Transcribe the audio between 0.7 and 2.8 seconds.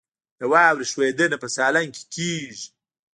ښویدنه په سالنګ کې کیږي